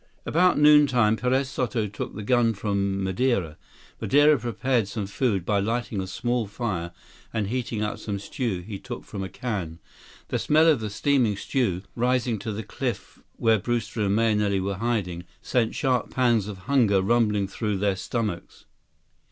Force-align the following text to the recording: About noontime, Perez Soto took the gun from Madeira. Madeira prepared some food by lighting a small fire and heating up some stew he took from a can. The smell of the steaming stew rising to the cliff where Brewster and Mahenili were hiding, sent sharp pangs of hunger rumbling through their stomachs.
About 0.25 0.57
noontime, 0.57 1.15
Perez 1.15 1.47
Soto 1.47 1.85
took 1.85 2.15
the 2.15 2.23
gun 2.23 2.55
from 2.55 3.03
Madeira. 3.03 3.55
Madeira 4.01 4.35
prepared 4.39 4.87
some 4.87 5.05
food 5.05 5.45
by 5.45 5.59
lighting 5.59 6.01
a 6.01 6.07
small 6.07 6.47
fire 6.47 6.91
and 7.31 7.49
heating 7.49 7.83
up 7.83 7.99
some 7.99 8.17
stew 8.17 8.61
he 8.61 8.79
took 8.79 9.03
from 9.05 9.21
a 9.23 9.29
can. 9.29 9.77
The 10.29 10.39
smell 10.39 10.65
of 10.67 10.79
the 10.79 10.89
steaming 10.89 11.37
stew 11.37 11.83
rising 11.95 12.39
to 12.39 12.51
the 12.51 12.63
cliff 12.63 13.19
where 13.35 13.59
Brewster 13.59 14.01
and 14.01 14.15
Mahenili 14.15 14.59
were 14.59 14.77
hiding, 14.77 15.23
sent 15.43 15.75
sharp 15.75 16.09
pangs 16.09 16.47
of 16.47 16.65
hunger 16.65 16.99
rumbling 17.03 17.47
through 17.47 17.77
their 17.77 17.95
stomachs. 17.95 18.65